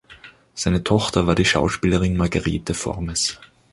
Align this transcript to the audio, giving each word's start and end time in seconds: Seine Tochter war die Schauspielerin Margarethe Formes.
Seine 0.55 0.83
Tochter 0.83 1.27
war 1.27 1.35
die 1.35 1.45
Schauspielerin 1.45 2.17
Margarethe 2.17 2.73
Formes. 2.73 3.39